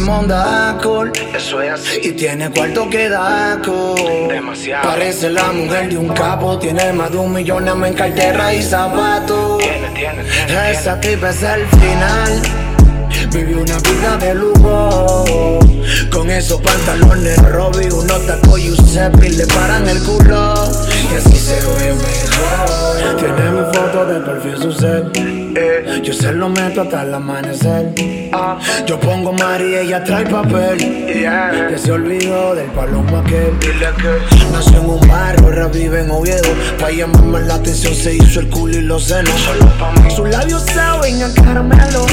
[0.00, 1.12] monda alcohol.
[1.34, 2.00] Eso es así.
[2.02, 3.94] Y tiene cuarto que daco.
[4.28, 4.88] Demasiado.
[4.88, 6.58] Parece la mujer de un capo.
[6.58, 9.58] Tiene más de un millón en cartera y zapatos.
[9.58, 10.70] Tiene, tiene, tiene.
[10.70, 12.42] Esa tipa es el final.
[13.32, 15.24] Vive una vida de lujo.
[16.10, 20.54] Con esos pantalones Robbie, unos tacos Giuseppe le paran el culo.
[21.10, 23.16] Y así se ve mejor.
[23.18, 25.31] Tiene mi foto de perfil su set.
[26.00, 27.92] Yo se lo meto hasta el amanecer.
[28.86, 30.78] Yo pongo Mari y ella trae papel.
[30.78, 33.52] Que se olvidó del palomo aquel.
[34.52, 36.48] Nació en un barrio, revive en Oviedo.
[36.78, 39.34] Pa' llamarme la atención se hizo el culo y los senos.
[39.40, 40.10] solo pa' mí.
[40.10, 42.06] Sus labios saben a caramelo.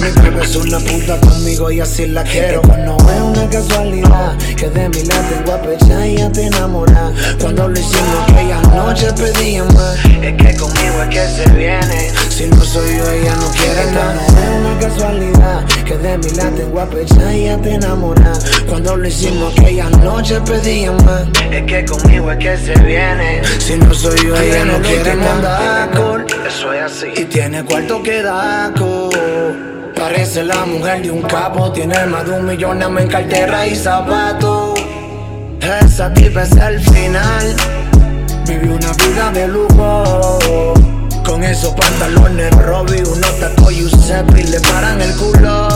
[0.00, 2.62] Mi bebé es una puta conmigo y así la quiero.
[2.62, 7.12] No es una casualidad que de mi lado tengo a y ya te enamoras.
[7.40, 9.96] Cuando lo hicimos aquella noche pedía más.
[10.20, 12.19] Es que conmigo es que se viene.
[12.40, 14.14] Si no soy yo, ella no quiere nada.
[14.14, 18.62] No es una casualidad que de mi lado tengo a pecha y ya te enamoras.
[18.66, 21.24] Cuando lo hicimos aquella noche pedía más.
[21.50, 23.42] Es que conmigo es que se viene.
[23.58, 25.90] Si no soy yo, ella no quiere nada.
[26.48, 27.08] Eso es así.
[27.14, 29.10] Y tiene cuarto que daco.
[29.94, 31.70] Parece la mujer de un capo.
[31.72, 34.80] Tiene más de un millón en cartera y zapatos.
[35.84, 37.54] Esa tipa es el final.
[38.46, 40.79] Vive una vida de lujo.
[41.30, 45.68] Con esos pantalones Robbie, unos tacos Giuseppe le paran el culo.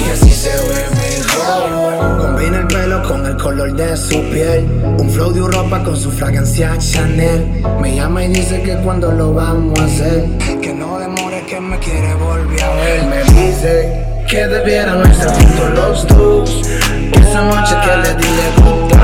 [0.00, 2.18] Y así se ve mejor.
[2.18, 4.66] Combina el pelo con el color de su piel.
[4.98, 7.62] Un flow de Europa con su fragancia Chanel.
[7.82, 10.24] Me llama y dice que cuando lo vamos a hacer.
[10.62, 13.04] Que no demore, que me quiere volver a ver.
[13.04, 16.68] Me dice que debieran estar juntos los dos.
[17.12, 18.96] Que esa noche que le di le gustó.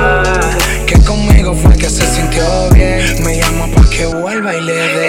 [0.87, 3.23] Que conmigo fue que se sintió bien.
[3.23, 5.08] Me llama pa' que vuelva y le dé.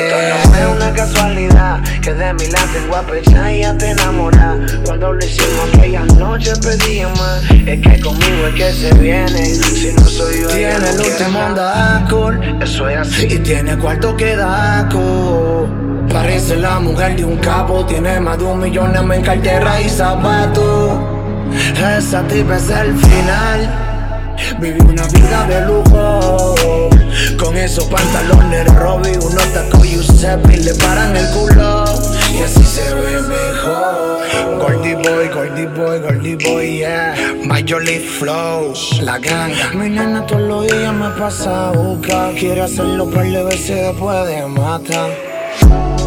[2.09, 4.57] Que de mi lado tengo a pensar y ya te enamoras.
[4.85, 7.43] Cuando lo hicimos aquella noche pedía más.
[7.67, 9.45] Es que conmigo es que se viene.
[9.45, 11.29] Si no soy yo, Tiene luz nada.
[11.29, 12.39] monda alcohol.
[12.61, 13.27] Eso es así.
[13.29, 15.67] Y tiene cuarto que daco.
[16.11, 17.85] Parece la mujer de un capo.
[17.85, 20.99] Tiene más de un millón en cartera y zapatos.
[21.97, 24.35] Esa tipa es el final.
[24.59, 26.55] Vive una vida de lujo.
[27.37, 31.78] Con esos pantalones Robbie, unos tacos Giuseppe le paran el culo.
[35.97, 37.15] Boy, boy, yeah.
[37.45, 39.73] Majorly flows, la ganga.
[39.73, 42.35] Mi nena todos los días me pasa a buscar.
[42.35, 45.98] Quiere hacerlo par de veces después de matar.